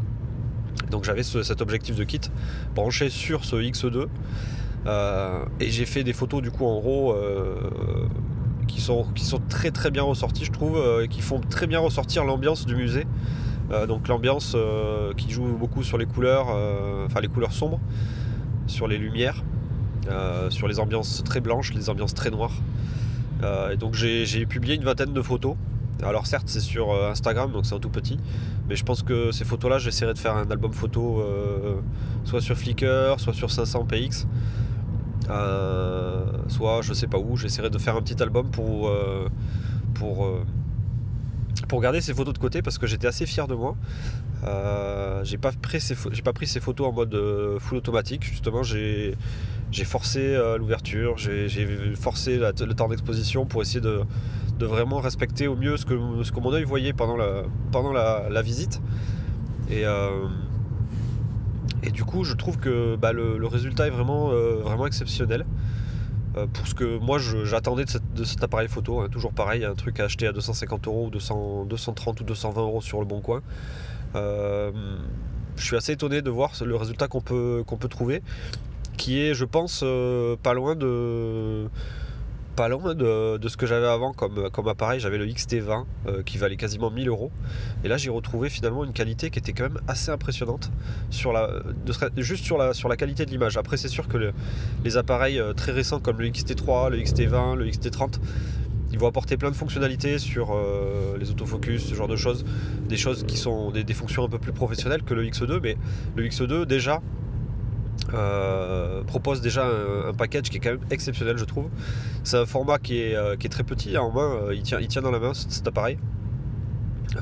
Donc 0.91 1.05
j'avais 1.05 1.23
cet 1.23 1.61
objectif 1.61 1.97
de 1.97 2.05
kit 2.05 2.21
branché 2.75 3.11
sur 3.11 3.45
ce 3.45 3.57
X2 3.57 4.07
euh, 4.87 5.45
et 5.59 5.71
j'ai 5.71 5.85
fait 5.85 6.05
des 6.05 6.13
photos 6.13 6.43
du 6.43 6.51
coup 6.51 6.65
en 6.65 6.81
RAW 6.81 7.15
qui, 8.67 8.81
sont, 8.81 9.05
qui 9.15 9.25
sont 9.25 9.41
très 9.49 9.71
très 9.71 9.91
bien 9.91 10.03
ressorties 10.03 10.45
je 10.45 10.53
trouve 10.53 10.81
et 11.03 11.09
qui 11.09 11.23
font 11.23 11.41
très 11.41 11.67
bien 11.67 11.81
ressortir 11.81 12.25
l'ambiance 12.25 12.67
du 12.67 12.77
musée. 12.77 13.07
donc 13.89 14.09
l'ambiance 14.09 14.57
qui 15.17 15.31
joue 15.31 15.57
beaucoup 15.59 15.83
sur 15.83 15.99
les 15.99 16.07
couleurs, 16.07 16.49
enfin 17.07 17.21
les 17.21 17.29
couleurs 17.29 17.53
sombres, 17.53 17.81
sur 18.67 18.89
les 18.89 18.99
lumières, 18.99 19.43
sur 20.51 20.67
les 20.67 20.79
ambiances 20.79 21.23
très 21.25 21.41
blanches, 21.41 21.75
les 21.75 21.91
ambiances 21.91 22.15
très 22.15 22.31
noires. 22.31 22.55
Euh, 23.43 23.77
donc 23.77 23.95
j'ai 23.95 24.47
publié 24.47 24.75
une 24.75 24.85
vingtaine 24.85 25.13
de 25.13 25.23
photos. 25.23 25.57
Alors 26.03 26.27
certes 26.27 26.49
c'est 26.49 26.61
sur 26.61 26.93
euh, 26.93 27.11
Instagram 27.11 27.53
donc 27.53 27.67
c'est 27.67 27.75
un 27.75 27.79
tout 27.79 27.91
petit, 27.91 28.19
mais 28.69 28.77
je 28.77 28.85
pense 28.85 29.03
que 29.03 29.33
ces 29.33 29.45
photos 29.45 29.71
là 29.71 29.79
j'essaierai 29.79 30.15
de 30.15 30.19
faire 30.19 30.35
un 30.35 30.51
album 30.51 30.73
photo 30.73 31.21
euh, 31.21 31.77
soit 32.25 32.41
sur 32.41 32.57
Flickr, 32.57 33.19
soit 33.19 33.35
sur 33.35 33.51
500 33.51 33.85
px, 33.85 34.27
soit 36.49 36.81
je 36.81 36.95
sais 36.95 37.07
pas 37.07 37.19
où, 37.19 37.37
j'essaierai 37.37 37.69
de 37.69 37.77
faire 37.77 37.97
un 37.97 38.03
petit 38.03 38.21
album 38.23 38.51
pour, 38.51 38.91
pour, 39.93 40.27
pour 41.69 41.81
garder 41.83 42.01
ces 42.01 42.15
photos 42.15 42.33
de 42.33 42.39
côté 42.39 42.63
parce 42.63 42.79
que 42.79 42.87
j'étais 42.87 43.07
assez 43.07 43.27
fier 43.27 43.47
de 43.47 43.55
moi. 43.55 43.77
j'ai 45.23 45.37
pas, 45.37 45.53
pris 45.53 45.83
ces, 45.83 45.97
pas 46.25 46.33
pris 46.33 46.47
ces 46.47 46.61
photos 46.61 46.89
en 46.89 46.93
mode 46.93 47.15
full 47.59 47.77
automatique, 47.77 48.25
justement 48.25 48.63
j'ai 48.63 49.17
j'ai 49.71 49.85
forcé 49.85 50.21
euh, 50.21 50.59
l'ouverture, 50.59 51.17
j'ai 51.17 51.49
forcé 51.95 52.39
le 52.39 52.75
temps 52.75 52.89
d'exposition 52.89 53.47
pour 53.47 53.63
essayer 53.63 53.81
de, 53.81 54.05
vraiment 54.65 54.99
respecter 54.99 55.47
au 55.49 55.57
mieux 55.57 55.77
ce 55.77 55.87
que, 55.87 55.95
mon 55.95 56.53
œil 56.53 56.65
voyait 56.65 56.93
pendant 56.93 57.17
la, 57.17 58.43
visite. 58.43 58.81
Et, 59.71 59.87
euh, 59.87 60.27
et 61.83 61.91
du 61.91 62.05
coup, 62.05 62.25
je 62.25 62.35
trouve 62.35 62.59
que 62.59 62.97
bah, 62.97 63.13
le, 63.13 63.47
résultat 63.47 63.87
est 63.87 63.91
vraiment, 63.91 64.31
euh, 64.33 64.87
exceptionnel. 64.87 65.47
pour 66.53 66.67
ce 66.67 66.75
que 66.75 66.99
moi 66.99 67.19
j'attendais 67.19 67.85
de, 67.85 68.25
cet 68.25 68.43
appareil 68.43 68.69
photo, 68.69 69.01
hein. 69.01 69.09
toujours 69.11 69.33
pareil, 69.33 69.65
un 69.65 69.75
truc 69.75 70.01
à 70.01 70.05
acheter 70.05 70.27
à 70.27 70.33
250 70.33 70.89
euros 70.89 71.07
ou 71.07 71.67
230 71.67 72.21
ou 72.21 72.25
220 72.25 72.61
euros 72.61 72.83
sur 72.83 72.99
le 72.99 73.07
bon 73.07 73.21
coin. 73.21 73.41
je 74.15 74.73
suis 75.65 75.77
assez 75.77 75.93
étonné 75.93 76.23
de 76.23 76.31
voir 76.31 76.53
le 76.65 76.77
résultat 76.77 77.07
qu'on 77.07 77.21
peut 77.21 77.89
trouver 77.89 78.21
qui 79.01 79.19
est, 79.19 79.33
je 79.33 79.47
pense, 79.47 79.81
euh, 79.83 80.37
pas 80.43 80.53
loin 80.53 80.77
de 80.77 81.69
pas 82.55 82.69
loin 82.69 82.95
de, 82.95 83.41
ce 83.49 83.57
que 83.57 83.65
j'avais 83.65 83.87
avant 83.87 84.13
comme, 84.13 84.51
comme 84.51 84.69
appareil. 84.69 85.01
J'avais 85.01 85.17
le 85.17 85.25
XT20 85.25 85.85
euh, 86.07 86.23
qui 86.23 86.37
valait 86.37 86.57
quasiment 86.57 86.91
1000 86.91 87.09
euros. 87.09 87.31
Et 87.83 87.89
là, 87.89 87.97
j'ai 87.97 88.11
retrouvé 88.11 88.51
finalement 88.51 88.85
une 88.85 88.93
qualité 88.93 89.31
qui 89.31 89.39
était 89.39 89.55
quand 89.55 89.63
même 89.63 89.81
assez 89.89 90.11
impressionnante, 90.11 90.71
sur 91.09 91.33
la, 91.33 91.49
juste 92.19 92.45
sur 92.45 92.59
la, 92.59 92.75
sur 92.75 92.91
la 92.91 92.97
qualité 92.99 93.25
de 93.25 93.31
l'image. 93.31 93.57
Après, 93.57 93.79
c'est 93.79 93.89
sûr 93.89 94.07
que 94.07 94.33
les 94.85 94.97
appareils 94.99 95.39
euh, 95.39 95.55
très 95.55 95.73
récents 95.73 96.01
comme 96.01 96.21
le 96.21 96.29
XT3, 96.29 96.91
le 96.91 96.99
XT20, 96.99 97.55
le 97.55 97.67
XT30, 97.69 98.19
ils 98.93 98.99
vont 98.99 99.07
apporter 99.07 99.39
plein 99.39 99.51
de 99.51 99.57
fonctionnalités 99.57 100.19
sur 100.19 100.53
les 101.17 101.31
autofocus, 101.31 101.87
ce 101.87 101.95
genre 101.95 102.09
de 102.09 102.17
choses, 102.17 102.45
des 102.89 102.97
choses 102.97 103.25
qui 103.25 103.37
sont 103.37 103.71
des, 103.71 103.85
des, 103.85 103.95
fonctions 103.95 104.25
un 104.25 104.29
peu 104.29 104.41
plus 104.41 104.53
professionnelles 104.53 105.05
que 105.05 105.15
le 105.15 105.25
X2, 105.25 105.61
mais 105.63 105.77
le 106.17 106.25
X2 106.25 106.65
déjà 106.65 107.01
propose 109.07 109.41
déjà 109.41 109.67
un, 109.67 110.13
package 110.13 110.51
qui 110.51 110.57
est 110.57 110.61
quand 110.61 110.71
même 110.71 110.87
exceptionnel 110.91 111.39
je 111.39 111.45
trouve. 111.45 111.69
C'est 112.25 112.39
un 112.39 112.47
format 112.47 112.79
qui 112.79 113.01
est, 113.01 113.39
qui 113.39 113.47
est 113.47 113.51
très 113.51 113.65
petit 113.65 113.97
hein, 113.97 114.03
en 114.03 114.13
main, 114.13 114.53
il 114.53 114.63
tient, 114.63 114.81
il 114.81 114.89
tient 114.89 115.03
dans 115.03 115.11
la 115.11 115.21
main 115.21 115.35
cet 115.35 115.67
appareil. 115.67 115.99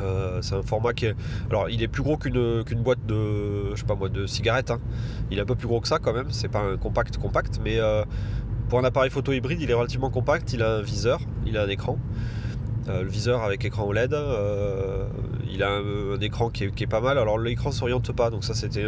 Euh, 0.00 0.40
c'est 0.42 0.54
un 0.54 0.62
format 0.62 0.92
qui 0.92 1.07
est. 1.07 1.14
Alors, 1.50 1.71
il 1.71 1.83
est 1.83 1.88
plus 1.88 2.02
gros 2.02 2.16
qu'une 2.16 2.83
boîte 2.83 3.04
de. 3.07 3.75
Je 3.75 3.80
sais 3.80 3.87
pas 3.87 3.95
moi, 3.95 4.09
de 4.09 4.26
cigarettes. 4.26 4.71
Hein. 4.71 4.80
Il 5.30 5.38
est 5.38 5.40
un 5.40 5.47
peu 5.47 5.54
plus 5.54 5.68
gros 5.68 5.80
que 5.80 5.88
ça 5.88 5.99
quand 5.99 6.12
même. 6.12 6.30
C'est 6.30 6.49
pas 6.49 6.61
un 6.61 6.76
compact 6.76 7.16
compact, 7.16 7.61
mais 7.62 7.78
euh, 7.78 8.04
pour 8.68 8.78
un 8.78 8.85
appareil 8.85 9.11
photo 9.11 9.33
hybride, 9.33 9.61
il 9.61 9.71
est 9.71 9.75
relativement 9.75 10.11
compact. 10.11 10.52
Il 10.52 10.62
a 10.62 10.76
un 10.76 10.83
viseur, 10.83 11.21
il 11.47 11.57
a 11.57 11.62
un 11.62 11.68
écran. 11.68 11.99
Euh, 12.88 13.02
le 13.02 13.09
viseur 13.09 13.42
avec 13.42 13.64
écran 13.64 13.85
OLED. 13.85 14.14
il 15.50 15.62
a 15.62 15.71
un, 15.71 16.21
écran 16.21 16.50
qui 16.50 16.64
est, 16.64 16.87
pas 16.87 17.00
mal. 17.00 17.18
Alors, 17.18 17.38
l'écran 17.38 17.73
s'oriente 17.73 18.12
pas, 18.12 18.30
donc 18.30 18.45
ça, 18.45 18.54
c'était 18.54 18.85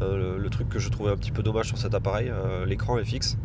le, 0.00 0.48
truc 0.50 0.68
que 0.68 0.78
je 0.78 0.88
trouvais 0.88 1.10
un 1.10 1.16
petit 1.16 1.30
peu 1.30 1.42
dommage 1.42 1.66
sur 1.66 1.78
cet 1.78 1.94
appareil. 1.94 2.32
l'écran 2.66 2.98
est 2.98 3.04
fixe. 3.04 3.36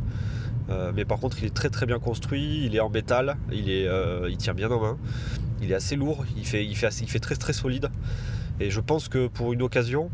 mais 0.95 1.05
par 1.05 1.19
contre, 1.19 1.37
il 1.39 1.45
est 1.45 1.53
très 1.53 1.69
très 1.69 1.85
bien 1.85 1.99
construit, 1.99 2.65
il 2.65 2.75
est 2.75 2.79
en 2.79 2.89
métal, 2.89 3.37
il, 3.51 3.69
est, 3.69 3.87
il 4.29 4.37
tient 4.37 4.53
bien 4.53 4.71
en 4.71 4.79
main. 4.79 4.97
Il 5.61 5.71
est 5.71 5.75
assez 5.75 5.95
lourd, 5.95 6.25
il 6.35 6.45
fait, 6.45 6.65
il 6.65 6.75
fait, 6.75 6.89
il 7.01 7.09
fait 7.09 7.19
très 7.19 7.35
très 7.35 7.53
solide. 7.53 7.89
Et 8.59 8.69
je 8.71 8.79
pense 8.79 9.09
que 9.09 9.27
pour 9.27 9.53
une 9.53 9.61
occasion, 9.61 10.09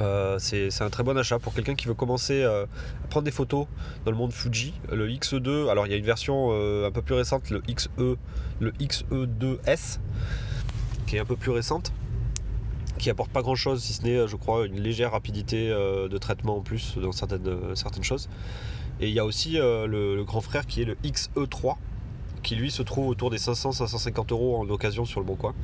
euh, 0.00 0.38
c'est 0.38 0.82
un 0.82 0.90
très 0.90 1.02
bon 1.02 1.16
achat 1.16 1.38
pour 1.38 1.54
quelqu'un 1.54 1.74
qui 1.74 1.86
veut 1.86 1.94
commencer 1.94 2.42
euh, 2.42 2.64
à 3.04 3.06
prendre 3.08 3.24
des 3.24 3.30
photos 3.30 3.66
dans 4.04 4.10
le 4.10 4.16
monde 4.16 4.32
Fuji. 4.32 4.74
Le 4.92 5.08
XE2, 5.08 5.70
alors 5.70 5.86
il 5.86 5.90
y 5.90 5.94
a 5.94 5.98
une 5.98 6.04
version 6.04 6.48
euh, 6.50 6.86
un 6.86 6.90
peu 6.90 7.02
plus 7.02 7.14
récente, 7.14 7.50
le 7.50 7.60
XE, 7.60 7.88
le 8.60 8.70
XE2S, 8.72 9.98
qui 11.06 11.16
est 11.16 11.20
un 11.20 11.24
peu 11.24 11.36
plus 11.36 11.50
récente, 11.50 11.92
qui 12.98 13.10
apporte 13.10 13.30
pas 13.30 13.42
grand 13.42 13.54
chose 13.54 13.82
si 13.82 13.92
ce 13.92 14.02
n'est, 14.02 14.26
je 14.28 14.36
crois, 14.36 14.66
une 14.66 14.80
légère 14.80 15.12
rapidité 15.12 15.68
de 15.68 16.18
traitement 16.18 16.56
en 16.56 16.60
plus 16.60 16.96
dans 16.96 17.12
certaines, 17.12 17.74
certaines 17.74 18.04
choses. 18.04 18.28
Et 19.00 19.08
il 19.08 19.14
y 19.14 19.18
a 19.18 19.24
aussi 19.24 19.52
le, 19.52 20.22
grand 20.24 20.40
frère 20.40 20.66
qui 20.66 20.82
est 20.82 20.84
le 20.84 20.96
XE3, 21.04 21.76
qui 22.42 22.56
lui 22.56 22.70
se 22.70 22.82
trouve 22.82 23.08
autour 23.08 23.30
des 23.30 23.38
500-550 23.38 24.32
euros 24.32 24.56
en 24.56 24.68
occasion 24.70 25.04
sur 25.04 25.20
le 25.20 25.26
bon 25.26 25.36
coin. 25.36 25.54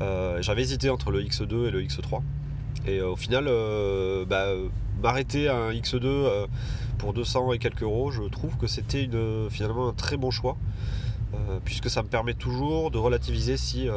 Euh, 0.00 0.42
j'avais 0.42 0.62
hésité 0.62 0.90
entre 0.90 1.10
le 1.10 1.22
X2 1.22 1.68
et 1.68 1.70
le 1.70 1.82
X3. 1.82 2.20
Et 2.86 2.98
euh, 2.98 3.10
au 3.10 3.16
final, 3.16 3.46
euh, 3.48 4.24
bah, 4.24 4.46
m'arrêter 5.02 5.48
à 5.48 5.56
un 5.56 5.72
X2 5.72 6.46
pour 6.98 7.12
200 7.12 7.52
et 7.52 7.58
quelques 7.58 7.82
euros, 7.82 8.10
je 8.10 8.22
trouve 8.22 8.56
que 8.56 8.66
c'était 8.66 9.08
finalement 9.50 9.88
un 9.88 9.92
très 9.92 10.16
bon 10.16 10.30
choix. 10.30 10.56
Puisque 11.64 11.90
ça 11.90 12.02
me 12.02 12.08
permet 12.08 12.34
toujours 12.34 12.90
de 12.90 12.98
relativiser 12.98 13.56
si, 13.56 13.88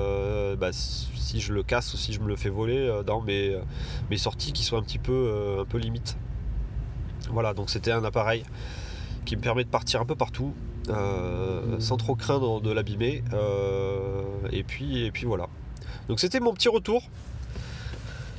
bah, 0.59 0.71
si 0.71 1.39
je 1.39 1.53
le 1.53 1.63
casse 1.63 1.93
ou 1.93 1.97
si 1.97 2.13
je 2.13 2.19
me 2.19 2.27
le 2.27 2.35
fais 2.35 2.49
voler 2.49 3.01
dans 3.05 3.21
mes, 3.21 3.57
sorties 4.17 4.53
qui 4.53 4.63
sont 4.63 4.77
un 4.77 4.83
petit 4.83 4.99
peu, 4.99 5.57
un 5.61 5.65
peu 5.65 5.77
limites. 5.77 6.17
Voilà, 7.31 7.53
donc 7.53 7.69
c'était 7.69 7.91
un 7.91 8.03
appareil 8.03 8.43
qui 9.25 9.35
me 9.35 9.41
permet 9.41 9.63
de 9.63 9.69
partir 9.69 10.01
un 10.01 10.05
peu 10.05 10.15
partout, 10.15 10.53
euh, 10.89 11.79
sans 11.79 11.97
trop 11.97 12.15
craindre 12.15 12.61
de 12.61 12.71
l'abîmer. 12.71 13.23
Euh, 13.33 14.23
et, 14.51 14.63
puis, 14.63 15.05
et 15.05 15.11
puis 15.11 15.25
voilà. 15.25 15.47
Donc 16.07 16.19
c'était 16.19 16.39
mon 16.39 16.53
petit 16.53 16.69
retour. 16.69 17.03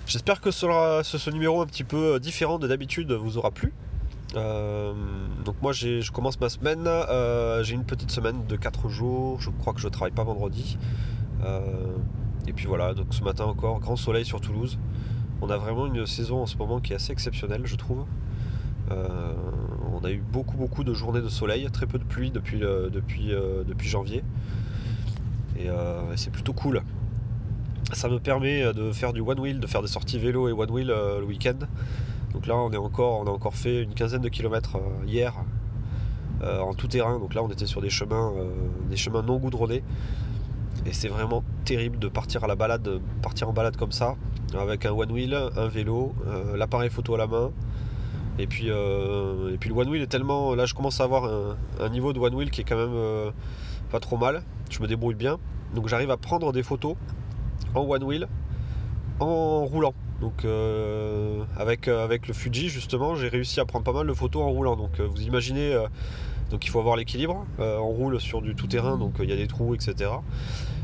J'espère 0.07 0.41
que 0.41 0.51
ce, 0.51 1.31
numéro 1.31 1.61
un 1.61 1.67
petit 1.67 1.85
peu 1.85 2.19
différent 2.19 2.59
de 2.59 2.67
d'habitude 2.67 3.13
vous 3.13 3.39
aura 3.39 3.53
plu. 3.53 3.73
Euh, 4.37 4.93
donc 5.45 5.57
moi 5.61 5.73
je 5.73 6.11
commence 6.13 6.41
ma 6.41 6.49
semaine, 6.49 6.89
j'ai 7.63 7.75
une 7.75 7.85
petite 7.85 8.11
semaine 8.11 8.47
de 8.47 8.57
4 8.57 8.89
jours, 8.89 9.41
je 9.41 9.51
crois 9.51 9.73
que 9.73 9.81
je 9.81 9.87
ne 9.87 9.93
travaille 9.93 10.13
pas 10.13 10.25
vendredi. 10.25 10.79
et 12.47 12.53
puis 12.53 12.67
voilà, 12.67 12.95
donc 12.95 13.13
ce 13.13 13.23
matin 13.23 13.45
encore, 13.45 13.81
grand 13.81 13.97
soleil 13.97 14.25
sur 14.25 14.41
Toulouse. 14.41 14.79
On 15.43 15.49
a 15.49 15.57
vraiment 15.57 15.87
une 15.87 16.07
saison 16.07 16.43
en 16.43 16.47
ce 16.47 16.57
moment 16.59 16.81
qui 16.81 16.93
est 16.93 16.97
assez 16.97 17.13
exceptionnelle 17.13 17.63
je 17.65 17.77
trouve. 17.77 18.05
On 20.01 20.05
a 20.05 20.11
eu 20.11 20.23
beaucoup 20.33 20.57
beaucoup 20.57 20.83
de 20.83 20.95
journées 20.95 21.21
de 21.21 21.29
soleil, 21.29 21.69
très 21.71 21.87
peu 21.87 21.99
de 21.99 22.05
pluie 22.05 22.31
depuis, 22.31 22.61
depuis, 22.61 23.33
euh, 23.33 23.65
depuis 23.65 23.89
janvier. 23.89 24.25
Euh, 25.59 26.13
et 26.13 26.17
c'est 26.17 26.31
plutôt 26.31 26.55
cool. 26.55 26.83
Ça 27.93 28.09
me 28.09 28.19
permet 28.19 28.73
de 28.73 28.93
faire 28.93 29.13
du 29.13 29.21
one 29.21 29.39
wheel, 29.39 29.61
de 29.61 29.67
faire 29.67 29.83
des 29.83 29.89
sorties 29.89 30.19
vélo 30.19 30.49
et 30.49 30.53
one 30.53 30.71
wheel 30.71 30.91
euh, 30.91 31.21
le 31.21 31.27
week-end. 31.27 31.59
Donc 32.33 32.47
là 32.47 32.57
on, 32.57 32.71
est 32.73 32.77
encore, 32.77 33.21
on 33.21 33.27
a 33.27 33.31
encore 33.31 33.55
fait 33.55 33.83
une 33.83 33.95
quinzaine 33.95 34.23
de 34.23 34.29
kilomètres 34.29 34.79
hier 35.07 35.35
en 36.43 36.73
tout 36.75 36.89
terrain. 36.89 37.19
Donc 37.19 37.35
là 37.35 37.43
on 37.43 37.49
était 37.49 37.67
sur 37.67 37.81
des 37.81 37.91
chemins, 37.91 38.33
des 38.89 38.97
chemins 38.97 39.23
non 39.23 39.39
goudronnés. 39.39 39.83
Et 40.87 40.93
c'est 40.93 41.09
vraiment 41.09 41.45
terrible 41.65 41.99
de 41.99 42.09
partir 42.09 42.45
à 42.45 42.47
la 42.47 42.55
balade, 42.55 43.01
partir 43.21 43.49
en 43.49 43.53
balade 43.53 43.77
comme 43.77 43.93
ça, 43.93 44.17
avec 44.59 44.87
un 44.87 44.93
one 44.93 45.13
wheel, 45.13 45.35
un 45.35 45.69
vélo, 45.69 46.15
l'appareil 46.57 46.89
photo 46.89 47.15
à 47.17 47.19
la 47.19 47.27
main, 47.27 47.51
et 48.41 48.47
puis, 48.47 48.71
euh, 48.71 49.55
le 49.63 49.75
one 49.75 49.89
wheel 49.91 50.01
est 50.01 50.07
tellement. 50.07 50.55
Là, 50.55 50.65
je 50.65 50.73
commence 50.73 50.99
à 51.03 51.05
avoir 51.05 51.31
un, 51.79 51.89
niveau 51.91 52.15
de 52.15 52.19
one 52.19 52.35
wheel 52.35 52.51
qui 52.51 52.63
est 52.63 52.65
quand 52.65 52.77
même 52.77 52.95
euh, 52.95 53.31
pas 53.91 54.01
trop 54.01 54.17
mal. 54.17 54.43
Je 54.71 54.81
me 54.81 54.87
débrouille 54.87 55.15
bien. 55.15 55.39
Donc, 55.75 55.89
j'arrive 55.89 56.11
à 56.11 56.17
prendre 56.17 56.51
des 56.51 56.63
photos 56.63 56.97
en 57.75 57.83
one 57.83 58.03
wheel 58.03 58.29
en 59.19 59.67
roulant. 59.67 59.93
Donc, 60.21 60.45
euh, 60.45 61.43
avec, 61.57 61.89
avec 61.89 62.29
le 62.29 62.35
Fuji, 62.35 62.69
justement, 62.69 63.15
j'ai 63.15 63.29
réussi 63.29 63.61
à 63.61 63.65
prendre 63.65 63.85
pas 63.85 63.93
mal 63.93 64.07
de 64.07 64.13
photos 64.13 64.43
en 64.43 64.51
roulant. 64.51 64.77
Donc, 64.77 65.01
vous 65.01 65.23
imaginez. 65.23 65.75
donc, 66.51 66.65
il 66.65 66.71
faut 66.71 66.79
avoir 66.79 66.97
l'équilibre. 66.97 67.47
on 67.59 67.89
roule 67.89 68.21
sur 68.21 68.43
du 68.43 68.55
tout-terrain, 68.55 68.99
donc 68.99 69.15
il 69.21 69.29
y 69.31 69.33
a 69.33 69.37
des 69.37 69.47
trous, 69.47 69.75
etc. 69.75 70.11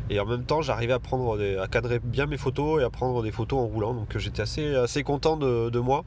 Et 0.08 0.20
en 0.20 0.26
même 0.26 0.44
temps, 0.44 0.62
j'arrivais 0.62 0.92
à 0.92 1.00
prendre 1.00 1.38
à 1.60 1.66
cadrer 1.68 1.98
bien 1.98 2.26
mes 2.26 2.36
photos 2.36 2.80
et 2.80 2.84
à 2.84 2.90
prendre 2.90 3.22
des 3.22 3.32
photos 3.32 3.58
en 3.58 3.66
roulant. 3.66 3.92
Donc 3.92 4.16
j'étais 4.16 4.42
assez, 4.42 4.74
assez 4.74 5.02
content 5.02 5.36
de 5.36 5.78
moi. 5.78 6.04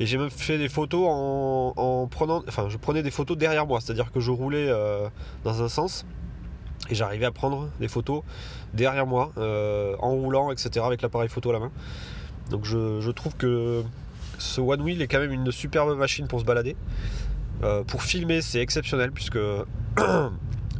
Et 0.00 0.06
j'ai 0.06 0.16
même 0.16 0.30
fait 0.30 0.56
des 0.56 0.70
photos 0.70 1.06
en, 1.06 2.08
prenant. 2.10 2.42
Enfin, 2.48 2.70
je 2.70 2.78
prenais 2.78 3.02
des 3.02 3.10
photos 3.10 3.36
derrière 3.36 3.66
moi, 3.66 3.80
c'est-à-dire 3.82 4.10
que 4.10 4.18
je 4.18 4.30
roulais 4.30 4.66
euh, 4.66 5.10
dans 5.44 5.62
un 5.62 5.68
sens 5.68 6.06
et 6.88 6.94
j'arrivais 6.94 7.26
à 7.26 7.30
prendre 7.30 7.68
des 7.80 7.88
photos 7.88 8.22
derrière 8.72 9.06
moi, 9.06 9.30
euh, 9.36 9.94
en 9.98 10.12
roulant, 10.12 10.50
etc., 10.50 10.86
avec 10.86 11.02
l'appareil 11.02 11.28
photo 11.28 11.50
à 11.50 11.52
la 11.52 11.58
main. 11.58 11.70
Donc 12.50 12.64
je, 12.64 13.10
trouve 13.10 13.34
que 13.36 13.82
ce 14.38 14.60
One 14.60 14.82
Wheel 14.82 15.00
est 15.02 15.06
quand 15.06 15.20
même 15.20 15.32
une 15.32 15.50
superbe 15.50 15.96
machine 15.96 16.26
pour 16.26 16.40
se 16.40 16.44
balader. 16.44 16.76
Euh, 17.62 17.84
pour 17.84 18.02
filmer, 18.02 18.40
c'est 18.42 18.60
exceptionnel 18.60 19.12
puisque 19.12 19.38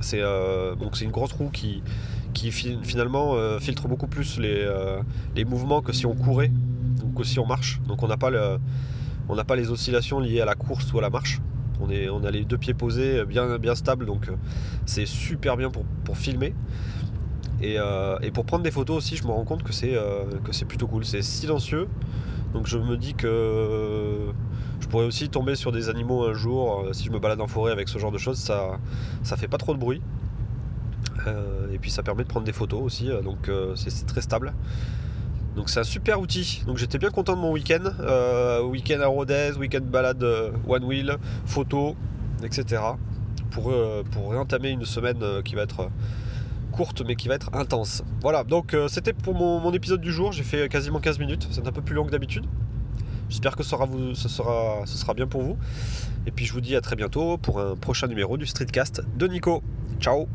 c'est 0.01 0.23
c'est 0.93 1.05
une 1.05 1.11
grosse 1.11 1.33
roue 1.33 1.51
qui, 1.51 1.83
qui 2.35 2.51
finalement 2.51 3.37
filtre 3.61 3.89
beaucoup 3.89 4.07
plus 4.09 4.39
les, 4.39 4.69
les, 5.37 5.45
mouvements 5.45 5.83
que 5.83 5.93
si 5.93 6.07
on 6.07 6.15
courait 6.15 6.51
ou 7.05 7.17
que 7.17 7.25
si 7.25 7.39
on 7.39 7.47
marche. 7.47 7.81
Donc 7.87 8.03
on 8.03 8.09
n'a 8.09 8.17
pas 8.17 8.31
le 8.31 8.59
pas 9.47 9.57
les 9.57 9.71
oscillations 9.71 10.21
liées 10.21 10.41
à 10.41 10.45
la 10.45 10.55
course 10.55 10.93
ou 10.93 10.99
à 10.99 11.03
la 11.03 11.11
marche. 11.11 11.41
On, 11.81 11.91
est, 11.91 12.11
on 12.11 12.25
a 12.25 12.31
les 12.31 12.45
deux 12.45 12.59
pieds 12.59 12.75
posés 12.75 13.25
bien, 13.25 13.59
bien 13.59 13.75
stables, 13.75 14.05
donc 14.05 14.29
euh, 14.29 14.33
c'est 14.85 15.07
super 15.07 15.57
bien 15.57 15.71
pour, 15.71 15.85
filmer. 16.17 16.55
Euh, 17.63 18.19
et, 18.23 18.31
pour 18.31 18.45
prendre 18.45 18.63
des 18.63 18.71
photos 18.71 18.99
aussi, 18.99 19.17
je 19.17 19.25
me 19.25 19.31
rends 19.31 19.45
compte 19.45 19.63
que 19.63 19.73
c'est 19.73 19.95
euh, 19.95 20.25
plutôt 20.69 20.87
cool. 20.87 21.05
C'est 21.05 21.23
silencieux, 21.23 21.89
donc 22.53 22.67
je 22.67 22.79
me 22.79 22.97
dis 22.97 23.15
que 23.15 24.33
je 24.81 24.89
pourrais 24.89 25.05
aussi 25.05 25.29
tomber 25.29 25.55
sur 25.57 25.73
des 25.73 25.89
animaux 25.89 26.25
un 26.25 26.33
jour 26.33 26.89
si 26.93 27.05
je 27.05 27.11
me 27.11 27.19
balade 27.19 27.41
en 27.41 27.47
forêt 27.47 27.73
avec 27.73 27.89
ce 27.89 27.99
genre 27.99 28.13
de 28.13 28.19
choses. 28.19 28.39
Ça, 28.39 28.79
ça 29.23 29.37
fait 29.37 29.49
pas 29.49 29.59
trop 29.59 29.75
de 29.75 29.79
bruit. 29.79 30.01
et 31.73 31.79
puis 31.79 31.91
ça 31.91 32.03
permet 32.03 32.25
de 32.25 32.29
prendre 32.29 32.47
des 32.47 32.53
photos 32.53 32.83
aussi, 32.83 33.11
donc 33.25 33.51
c'est 33.77 34.07
très 34.07 34.23
stable. 34.23 34.55
Donc 35.57 35.69
c'est 35.69 35.81
un 35.81 35.85
super 35.85 36.21
outil. 36.21 36.63
Donc 36.67 36.79
j'étais 36.79 36.99
bien 36.99 37.11
content 37.11 37.35
de 37.35 37.41
mon 37.41 37.53
week-end. 37.53 37.85
Euh, 38.01 38.63
week-end 38.63 39.01
à 39.01 39.07
Rodez, 39.07 39.53
week-end 39.59 39.83
balade 39.83 40.23
euh, 40.23 40.51
one 40.67 40.85
wheel, 40.85 41.17
photo, 41.45 41.97
etc. 42.43 42.83
Pour, 43.51 43.71
euh, 43.71 44.05
pour 44.11 44.31
réentamer 44.31 44.71
une 44.71 44.85
semaine 44.85 45.19
qui 45.45 45.57
va 45.57 45.63
être 45.63 45.91
mais 47.07 47.17
qui 47.17 47.29
va 47.29 47.35
être 47.35 47.51
intense. 47.55 48.03
Voilà, 48.21 48.45
donc 48.45 48.77
c'était 48.89 49.13
pour 49.13 49.35
mon, 49.35 49.73
épisode 49.73 50.01
du 50.01 50.13
jour. 50.13 50.33
J'ai 50.33 50.43
fait 50.43 50.69
quasiment 50.69 51.01
15 51.01 51.19
minutes. 51.19 51.49
C'est 51.51 51.67
un 51.67 51.73
peu 51.73 51.83
plus 51.83 51.95
long 51.95 52.05
que 52.05 52.11
d'habitude. 52.11 52.47
J'espère 53.29 53.55
que 53.55 53.63
ce 53.63 53.71
sera, 53.71 53.87
vous, 53.87 54.15
ce, 54.15 54.29
sera, 54.29 54.83
ce 54.87 54.99
sera 54.99 55.15
bien 55.15 55.27
pour 55.27 55.43
vous. 55.43 55.57
Et 56.27 56.33
puis 56.33 56.45
je 56.45 56.53
vous 56.53 56.61
dis 56.61 56.75
à 56.75 56.81
très 56.81 56.97
bientôt 56.97 57.39
pour 57.39 57.61
un 57.61 57.77
prochain 57.77 58.09
numéro 58.09 58.37
du 58.37 58.47
Streetcast 58.47 59.03
de 59.17 59.27
Nico. 59.29 59.63
Ciao 60.01 60.27